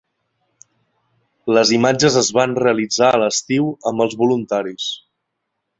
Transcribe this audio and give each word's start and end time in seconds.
Les 1.57 1.73
imatges 1.77 2.17
es 2.23 2.31
van 2.39 2.57
realitzar 2.63 3.11
a 3.11 3.21
l’estiu 3.25 3.73
amb 3.93 4.07
els 4.09 4.21
voluntaris. 4.25 4.93